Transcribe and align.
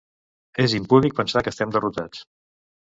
És 0.63 0.73
impúdic 0.79 1.15
pensar 1.21 1.45
que 1.47 1.55
estem 1.57 1.77
derrotats. 1.77 2.29